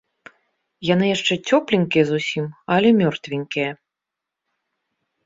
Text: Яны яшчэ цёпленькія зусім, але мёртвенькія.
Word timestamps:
Яны 0.93 1.05
яшчэ 1.15 1.33
цёпленькія 1.49 2.03
зусім, 2.11 2.45
але 2.77 2.87
мёртвенькія. 3.01 3.69